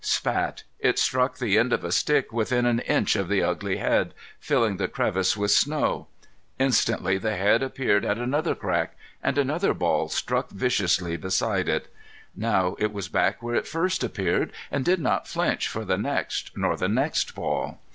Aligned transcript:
"Spat!" 0.03 0.63
it 0.79 0.97
struck 0.97 1.37
the 1.37 1.59
end 1.59 1.71
of 1.71 1.83
a 1.83 1.91
stick 1.91 2.33
within 2.33 2.65
an 2.65 2.79
inch 2.79 3.15
of 3.15 3.29
the 3.29 3.43
ugly 3.43 3.77
head, 3.77 4.15
filling 4.39 4.77
the 4.77 4.87
crevice 4.87 5.37
with 5.37 5.51
snow. 5.51 6.07
Instantly 6.57 7.19
the 7.19 7.35
head 7.35 7.61
appeared 7.61 8.03
at 8.03 8.17
another 8.17 8.55
crack, 8.55 8.95
and 9.21 9.37
another 9.37 9.75
ball 9.75 10.09
struck 10.09 10.49
viciously 10.49 11.17
beside 11.17 11.69
it. 11.69 11.87
Now 12.35 12.75
it 12.79 12.91
was 12.91 13.09
back 13.09 13.43
where 13.43 13.53
it 13.53 13.67
first 13.67 14.03
appeared, 14.03 14.51
and 14.71 14.83
did 14.83 14.99
not 14.99 15.27
flinch 15.27 15.67
for 15.67 15.85
the 15.85 15.99
next, 15.99 16.57
nor 16.57 16.75
the 16.75 16.89
next 16.89 17.35
ball. 17.35 17.79